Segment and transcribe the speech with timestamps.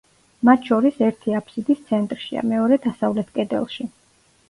[0.47, 3.93] მათ შორის ერთი აფსიდის ცენტრშია, მეორე დასავლეთ კედელში.